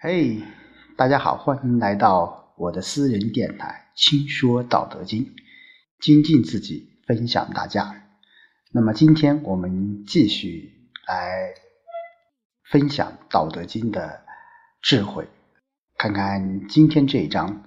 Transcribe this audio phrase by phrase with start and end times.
[0.00, 0.44] 嘿，
[0.96, 5.24] 大家好，欢迎来到我的私人电台《轻说道德经》，
[5.98, 8.04] 精进自己，分享大家。
[8.70, 11.52] 那么今天我们继续来
[12.70, 14.22] 分享《道德经》的
[14.82, 15.26] 智慧，
[15.96, 17.64] 看看今天这一章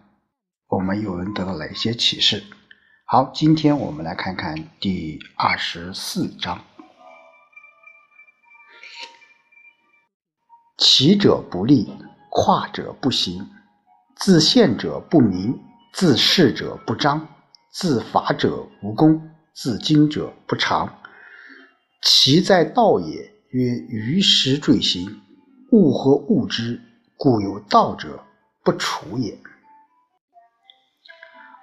[0.70, 2.46] 我们又能得到哪些启示。
[3.04, 6.64] 好，今天我们来看看第二十四章：
[10.78, 11.94] 起者不立。
[12.34, 13.46] 跨者不行，
[14.16, 15.60] 自献者不明，
[15.92, 17.28] 自恃者不彰，
[17.70, 20.98] 自伐者无功，自矜者不长。
[22.02, 25.22] 其在道也，曰于时坠行，
[25.74, 26.80] 物和物之，
[27.18, 28.24] 故有道者
[28.64, 29.38] 不处也。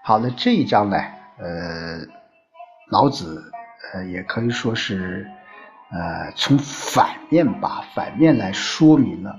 [0.05, 0.99] 好的，这一章呢，
[1.39, 2.07] 呃，
[2.91, 3.51] 老子
[3.95, 5.27] 呃也可以说是
[5.91, 9.35] 呃从反面把反面来说明了。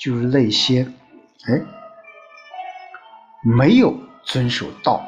[0.00, 0.92] 就是那些，
[1.46, 1.60] 哎，
[3.42, 5.02] 没有遵守道，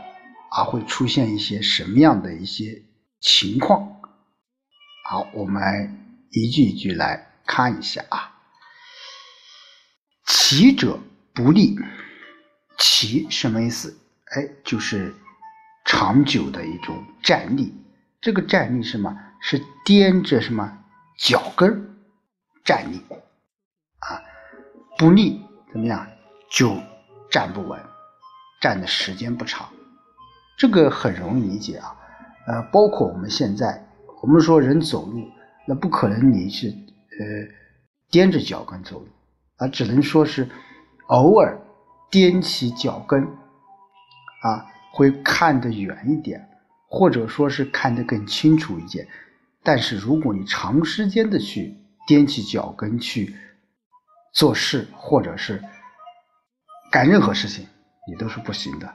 [0.51, 2.83] 而会出现一些什么样的一些
[3.21, 4.01] 情况？
[5.09, 8.37] 好，我们一句一句来看一下啊。
[10.27, 10.99] 起者
[11.33, 11.77] 不立，
[12.79, 13.97] 起什么意思？
[14.33, 15.15] 哎，就是
[15.85, 17.75] 长久的一种站立。
[18.21, 19.17] 这个站立是什么？
[19.41, 20.85] 是踮着什么
[21.19, 21.97] 脚跟
[22.65, 23.01] 站立。
[25.01, 25.41] 不立
[25.73, 26.07] 怎么样
[26.51, 26.77] 就
[27.31, 27.81] 站不稳，
[28.61, 29.67] 站的时间不长，
[30.59, 31.97] 这个很容易理解啊。
[32.47, 33.83] 呃，包括我们现在，
[34.21, 35.27] 我们说人走路，
[35.67, 37.25] 那不可能你是呃
[38.11, 39.07] 踮着脚跟走路
[39.57, 40.47] 啊，只能说是
[41.07, 41.59] 偶尔
[42.11, 43.23] 踮起脚跟
[44.43, 46.47] 啊，会看得远一点，
[46.91, 49.09] 或者说是看得更清楚一点。
[49.63, 51.75] 但是如果你长时间的去
[52.07, 53.35] 踮起脚跟去，
[54.33, 55.63] 做事或者是
[56.93, 57.67] 干任何事情，
[58.09, 58.95] 你都是不行的。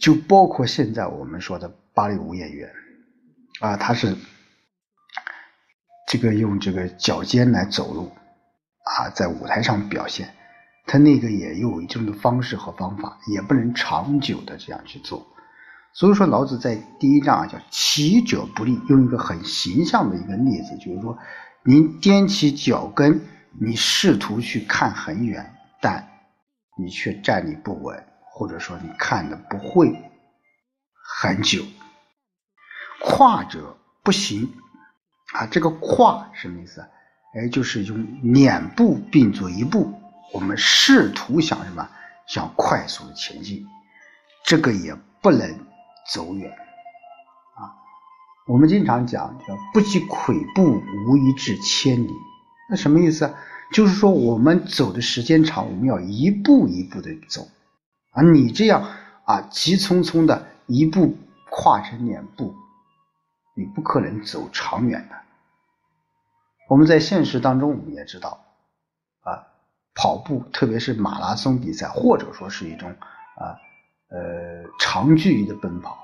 [0.00, 2.70] 就包括现在我们说的芭蕾舞演员
[3.60, 4.16] 啊，他是
[6.08, 8.12] 这个用这个脚尖来走路
[8.84, 10.34] 啊，在舞台上表现，
[10.86, 15.26] 他那个也有一种的方式和方法，也不能长久的这样去做。
[15.94, 21.16] 所以说，老子在第一章啊叫“起者不立”，用一个很形象的一个例子，就是说，
[21.64, 23.20] 您踮起脚跟。
[23.60, 26.08] 你试图去看很远，但
[26.78, 29.94] 你却站立不稳，或者说你看的不会
[31.20, 31.62] 很久。
[33.00, 34.52] 跨者不行
[35.34, 36.80] 啊，这个跨什么意思？
[37.34, 40.00] 哎，就是用两步并作一步，
[40.32, 41.88] 我们试图想什么？
[42.26, 43.64] 想快速的前进，
[44.44, 45.66] 这个也不能
[46.12, 47.70] 走远啊。
[48.48, 52.10] 我们经常讲叫不积跬步，无以至千里。
[52.68, 53.34] 那什么意思？
[53.72, 57.48] 就是说，我们走的时间长，我们要一步一步的走，
[58.12, 58.82] 啊，你这样
[59.24, 61.16] 啊，急匆匆的一步
[61.50, 62.54] 跨成两步，
[63.56, 65.16] 你不可能走长远的。
[66.68, 68.40] 我们在现实当中，我们也知道，
[69.22, 69.42] 啊，
[69.94, 73.58] 跑步，特别是马拉松比赛，或者说是一种啊，
[74.10, 75.98] 呃，长距离的奔跑，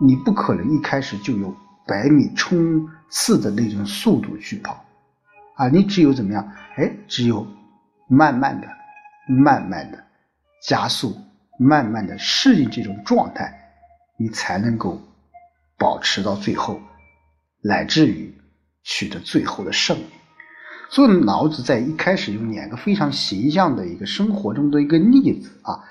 [0.00, 1.54] 你不可能一开始就有
[1.86, 4.83] 百米冲刺的那种速度去跑。
[5.54, 6.52] 啊，你只有怎么样？
[6.76, 7.46] 哎，只有
[8.08, 8.68] 慢慢的、
[9.28, 10.04] 慢慢的
[10.62, 11.16] 加速，
[11.58, 13.72] 慢慢的适应这种状态，
[14.16, 15.00] 你才能够
[15.78, 16.80] 保持到最后，
[17.62, 18.36] 乃至于
[18.82, 20.06] 取得最后的胜利。
[20.90, 25.82] 所以，老子在一开始用两个非常形象的一个生活中的一个例子啊，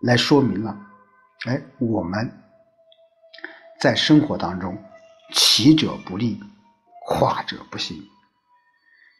[0.00, 0.76] 来说明了，
[1.46, 2.30] 哎，我们
[3.80, 4.76] 在生活当中，
[5.32, 6.40] 起者不立，
[7.06, 8.02] 跨者不行。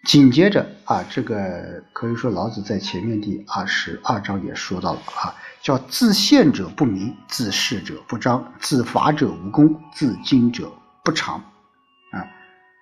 [0.05, 10.73] 紧接着啊，这个可以说老子在前面第二十二章也说到了啊，叫自陷者不明，自是者不彰，自伐者无功，自矜者
[11.05, 11.37] 不长。
[12.11, 12.19] 啊，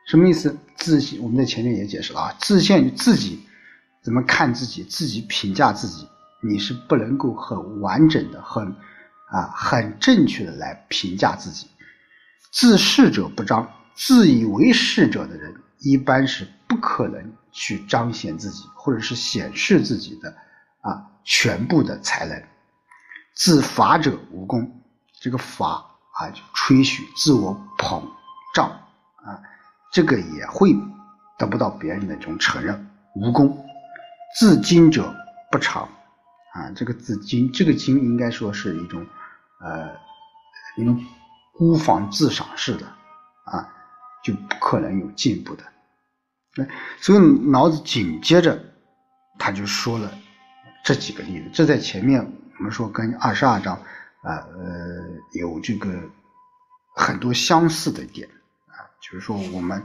[0.09, 0.57] 什么意思？
[0.77, 3.39] 自我们在前面也解释了啊，自陷自己
[4.03, 6.09] 怎么看自己，自己评价自己，
[6.43, 8.67] 你是不能够很完整的、很
[9.27, 11.67] 啊很正确的来评价自己。
[12.51, 15.55] 自是者不彰，自以为是者的人。
[15.83, 20.33] 一般是不可能去彰显自己，或者是显示自己的
[20.83, 22.41] 啊全部的才能。
[23.35, 24.81] 自伐者无功，
[25.21, 28.01] 这个伐啊就吹嘘、自我膨
[28.55, 28.71] 胀
[29.17, 29.43] 啊，
[29.91, 30.73] 这个也会
[31.37, 32.89] 得不到别人的这种承认。
[33.17, 33.67] 无功，
[34.39, 35.13] 自矜者
[35.51, 35.89] 不长
[36.55, 39.05] 啊，这个自矜，这个矜应该说是一种
[39.61, 39.91] 呃
[40.77, 41.05] 一种
[41.53, 42.87] 孤芳自赏式的
[43.43, 43.69] 啊。
[44.23, 45.65] 就不可能有进步的，
[47.01, 47.19] 所以
[47.51, 48.63] 老子紧接着
[49.39, 50.13] 他就说了，
[50.85, 52.21] 这几个例子，这在前面
[52.59, 53.75] 我们说跟二十二章
[54.23, 55.03] 啊呃
[55.33, 55.89] 有这个
[56.95, 58.29] 很多相似的点
[58.67, 59.79] 啊，就是说我们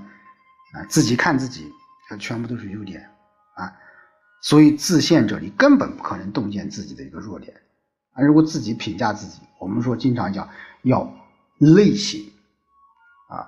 [0.74, 1.72] 啊自己看自己，
[2.10, 3.10] 它全部都是优点
[3.54, 3.72] 啊，
[4.42, 7.56] 所以自限者你根本不可能洞见自己的一个弱点
[8.14, 8.24] 啊。
[8.24, 10.50] 如果自己评价自己，我们说经常讲
[10.82, 11.10] 要
[11.58, 12.20] 内省
[13.30, 13.48] 啊，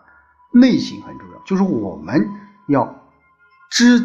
[0.54, 2.26] 内省很重要，就是我们
[2.68, 2.97] 要
[3.70, 4.00] 知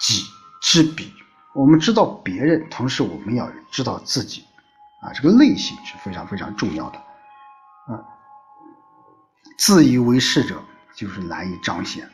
[0.00, 0.24] 己
[0.60, 1.12] 知彼。
[1.54, 4.44] 我们知道别人，同时我们要知道自己，
[5.02, 7.98] 啊，这个内心是非常非常重要的，啊，
[9.58, 10.62] 自以为是者
[10.94, 12.08] 就是难以彰显，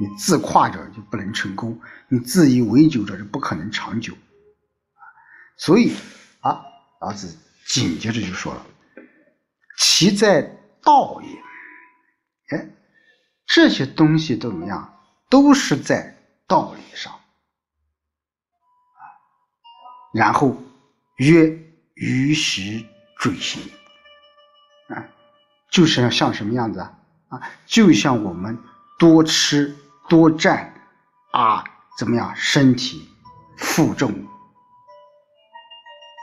[0.00, 4.14] 你自夸者就不能成功，你自以为久者是不可能长久，
[5.56, 5.94] 所以
[6.40, 6.60] 啊，
[7.00, 8.66] 老子紧接着就说了，
[9.76, 10.42] 其在
[10.82, 12.68] 道也，哎，
[13.46, 14.97] 这些东西都怎么样？
[15.28, 16.16] 都是在
[16.46, 17.12] 道理上。
[20.12, 20.56] 然后
[21.16, 21.58] 曰
[21.94, 22.84] 于时
[23.18, 23.62] 坠行
[24.88, 25.04] 啊，
[25.70, 26.94] 就是像什么样子啊？
[27.28, 28.58] 啊，就像我们
[28.98, 29.76] 多吃
[30.08, 30.72] 多占
[31.32, 31.62] 啊，
[31.98, 32.34] 怎么样？
[32.34, 33.06] 身体
[33.58, 34.10] 负重，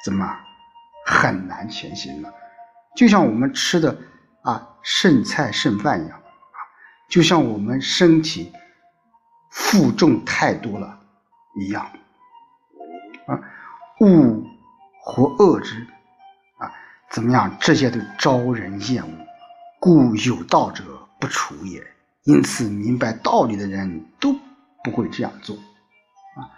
[0.04, 0.25] 怎么
[1.06, 2.34] 很难前行了？
[2.96, 3.96] 就像我们吃的
[4.42, 6.58] 啊剩菜剩饭一样啊，
[7.08, 8.51] 就像我们身体
[9.56, 11.00] 负重太多了
[11.57, 11.90] 一样
[13.25, 13.40] 啊。
[14.02, 14.44] 恶
[15.02, 15.88] 或恶之
[16.57, 16.69] 啊，
[17.10, 17.56] 怎么样？
[17.62, 19.28] 这些都招人厌恶，
[19.80, 20.84] 故有道者
[21.19, 21.81] 不处也。
[22.24, 24.36] 因此，明白道理的人都
[24.84, 26.51] 不会这样做啊。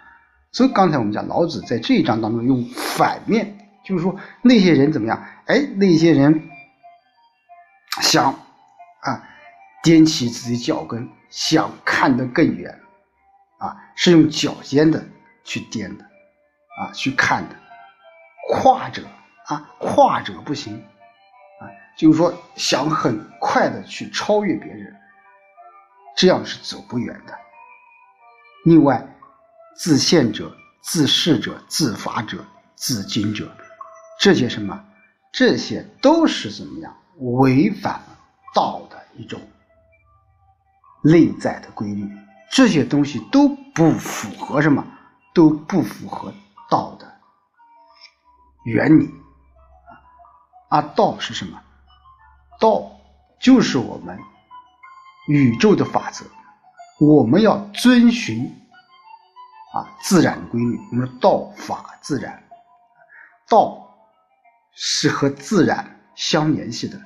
[0.50, 5.24] 所以刚才我们讲，老子在这一章当中用反面，就是说那些人怎么样？
[5.46, 6.48] 哎，那些人
[8.00, 8.32] 想
[9.02, 9.22] 啊，
[9.84, 12.76] 踮起自己脚跟，想看得更远
[13.58, 15.04] 啊，是用脚尖的
[15.44, 16.08] 去踮的。
[16.78, 17.56] 啊，去看的，
[18.48, 19.02] 跨者
[19.46, 20.76] 啊，跨者不行
[21.60, 21.66] 啊，
[21.96, 24.94] 就是说想很快的去超越别人，
[26.16, 27.36] 这样是走不远的。
[28.64, 29.04] 另外，
[29.74, 32.44] 自限者、自恃者、自罚者、
[32.76, 33.50] 自矜者，
[34.20, 34.84] 这些什么，
[35.32, 38.00] 这些都是怎么样违反
[38.54, 39.40] 道的一种
[41.02, 42.08] 内在的规律，
[42.50, 44.84] 这些东西都不符合什么，
[45.34, 46.32] 都不符合。
[46.70, 47.10] 道的
[48.66, 49.10] 原理
[50.68, 51.58] 啊，道是什么？
[52.60, 52.90] 道
[53.40, 54.18] 就是我们
[55.28, 56.26] 宇宙的法则，
[57.00, 58.54] 我们要遵循
[59.72, 60.78] 啊自然规律。
[60.90, 62.42] 我们说道法自然，
[63.48, 63.96] 道
[64.74, 67.00] 是和自然相联系的，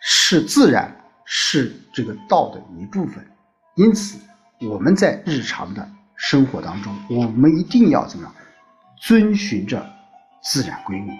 [0.00, 0.96] 是自然
[1.26, 3.30] 是这个道的一部分。
[3.74, 4.18] 因此，
[4.60, 8.34] 我们在日常的生活当中，我们一定要怎么样？
[8.96, 9.90] 遵循着
[10.42, 11.10] 自然规律，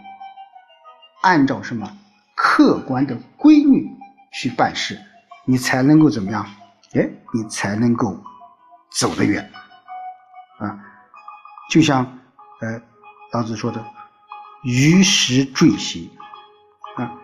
[1.23, 1.97] 按照什么
[2.35, 3.89] 客观的规律
[4.33, 4.99] 去办事，
[5.45, 6.47] 你才能够怎么样？
[6.95, 8.17] 哎，你才能够
[8.93, 9.51] 走得远
[10.59, 10.79] 啊！
[11.69, 12.05] 就像
[12.61, 12.81] 呃，
[13.33, 13.85] 老子说的
[14.63, 16.09] “于时坠行”，
[16.97, 17.19] 啊，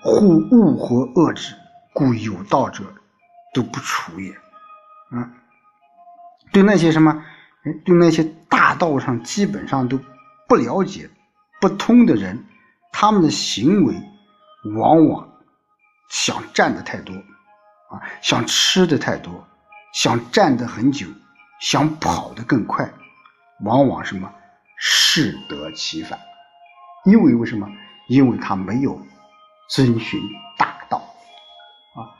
[0.00, 1.54] 护物或恶之，
[1.92, 2.84] 故有道者
[3.52, 4.32] 都不处也。
[5.10, 5.28] 啊，
[6.52, 7.24] 对那些什么？
[7.84, 9.98] 对那些大道上基本上都
[10.48, 11.10] 不了解、
[11.60, 12.44] 不通的人，
[12.92, 13.94] 他们的行为
[14.76, 15.28] 往往
[16.08, 19.44] 想占的太多啊，想吃的太多，
[19.92, 21.08] 想站的很久，
[21.60, 22.88] 想跑的更快，
[23.64, 24.32] 往往什么
[24.78, 26.18] 适得其反。
[27.04, 27.68] 因为为什么？
[28.08, 29.00] 因为他没有
[29.68, 30.20] 遵循
[30.56, 32.14] 大道啊，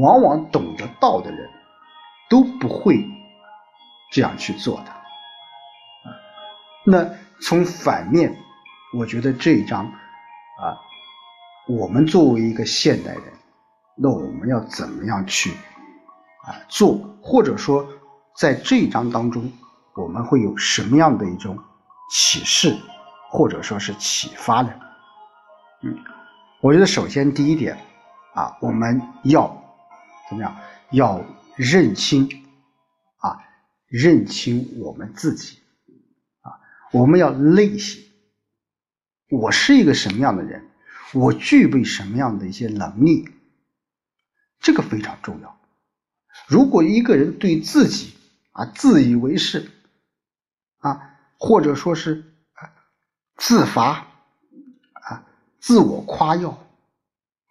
[0.00, 1.50] 往往懂得道的人
[2.30, 3.04] 都不会。
[4.14, 6.14] 这样去做的，啊，
[6.86, 7.04] 那
[7.42, 8.32] 从反面，
[8.96, 10.78] 我觉得这一章啊，
[11.66, 13.24] 我们作为一个现代人，
[13.96, 15.50] 那我们要怎么样去
[16.44, 17.84] 啊做，或者说
[18.36, 19.50] 在这一章当中，
[19.96, 21.58] 我们会有什么样的一种
[22.08, 22.78] 启示，
[23.28, 24.72] 或者说是启发呢？
[25.82, 25.98] 嗯，
[26.60, 27.76] 我觉得首先第一点
[28.32, 29.48] 啊，我们要
[30.28, 30.56] 怎么样？
[30.90, 31.20] 要
[31.56, 32.43] 认清。
[33.96, 35.58] 认清我们自己
[36.40, 36.58] 啊，
[36.90, 38.02] 我们要内省，
[39.30, 40.68] 我是一个什么样的人，
[41.12, 43.28] 我具备什么样的一些能力，
[44.58, 45.60] 这个非常重要。
[46.48, 48.14] 如果一个人对自己
[48.50, 49.70] 啊自以为是
[50.78, 52.24] 啊，或者说是
[53.36, 54.08] 自罚
[55.04, 55.24] 啊，
[55.60, 56.58] 自我夸耀，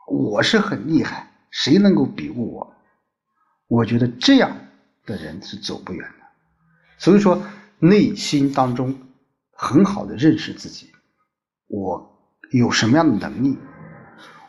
[0.10, 2.76] 我是很厉害，谁能够比过我？
[3.68, 4.58] 我觉得这样
[5.06, 6.23] 的人是走不远的。
[7.04, 7.46] 所以说，
[7.80, 8.98] 内心当中
[9.52, 10.90] 很好的认识自己，
[11.68, 12.18] 我
[12.50, 13.58] 有什么样的能力，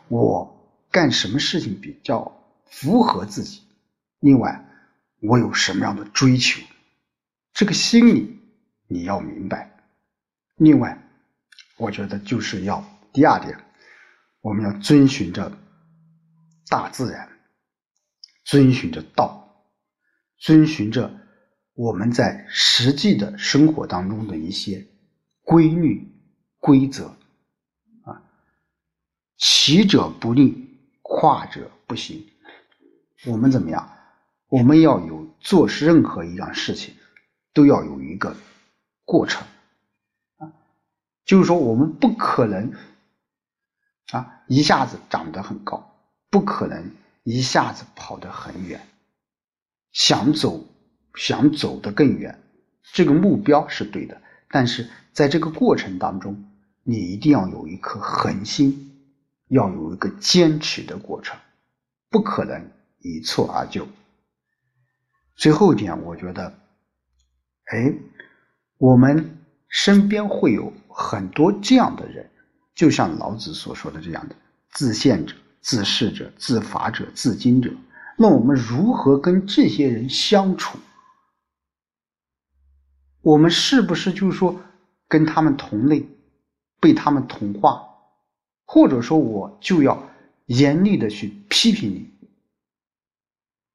[0.07, 2.31] 我干什么事情比较
[2.69, 3.61] 符合自己，
[4.21, 4.69] 另外
[5.19, 6.61] 我有什么样的追求，
[7.51, 8.39] 这个心理
[8.87, 9.77] 你要明白。
[10.55, 10.97] 另外，
[11.75, 12.81] 我觉得就是要
[13.11, 13.59] 第二点，
[14.39, 15.51] 我们要遵循着
[16.69, 17.27] 大自然，
[18.45, 19.61] 遵循着道，
[20.37, 21.19] 遵循着
[21.75, 24.87] 我们在实际的生活当中的一些
[25.43, 26.09] 规律
[26.57, 27.15] 规则
[28.05, 28.23] 啊，
[29.37, 32.25] 起者不立，跨者不行。
[33.25, 33.91] 我们怎么样？
[34.47, 36.95] 我们要有做任何一样事情，
[37.51, 38.37] 都要有一个
[39.03, 39.45] 过程
[40.37, 40.53] 啊。
[41.25, 42.71] 就是说，我们不可能
[44.11, 45.93] 啊一下子长得很高，
[46.29, 48.87] 不可能一下子跑得很远。
[49.91, 50.63] 想走，
[51.15, 52.39] 想走得更远，
[52.93, 56.45] 这个目标是对的，但是在这个过程当中，
[56.83, 58.91] 你一定要有一颗恒心，
[59.47, 61.37] 要有一个坚持的过程，
[62.09, 62.69] 不可能
[62.99, 63.87] 一蹴而就。
[65.35, 66.53] 最后一点，我觉得，
[67.65, 67.93] 哎，
[68.77, 70.73] 我们身边会有。
[70.97, 72.29] 很多这样的人，
[72.73, 74.35] 就像老子所说的这样的
[74.71, 77.69] 自限者、自恃者、自伐者、自矜者。
[78.17, 80.79] 那我们如何跟这些人相处？
[83.25, 84.61] 我们是不是就是说
[85.07, 86.05] 跟他们同类，
[86.79, 87.89] 被他们同化，
[88.65, 90.11] 或者说我就要
[90.45, 92.11] 严厉的去批评你？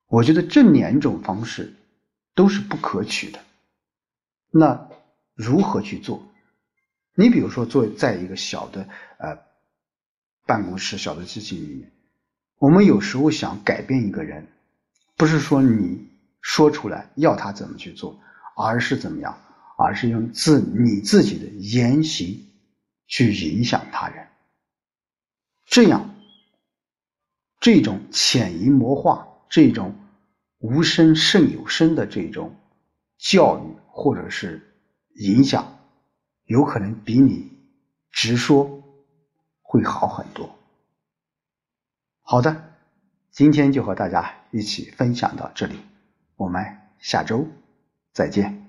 [0.06, 1.74] 我觉得这两种方式
[2.36, 3.40] 都是不可取的。
[4.52, 4.88] 那
[5.34, 6.22] 如何去做？
[7.16, 8.88] 你比如说，做在一个小的
[9.18, 9.36] 呃
[10.46, 11.90] 办公室、小的机器里面，
[12.58, 14.46] 我们有时候想改变一个人，
[15.16, 16.08] 不是说你
[16.40, 18.20] 说出来要他怎么去做，
[18.60, 19.38] 而是怎么样，
[19.78, 22.46] 而是用自你自己的言行
[23.06, 24.28] 去影响他人。
[25.66, 26.14] 这样，
[27.58, 29.94] 这种潜移默化、这种
[30.58, 32.54] 无声胜有声的这种
[33.18, 34.74] 教育或者是
[35.14, 35.78] 影响。
[36.44, 37.52] 有可能比你
[38.10, 38.82] 直说
[39.62, 40.58] 会好很多。
[42.22, 42.74] 好的，
[43.30, 45.78] 今天就和大家一起分享到这里，
[46.34, 47.46] 我们下周
[48.12, 48.59] 再见。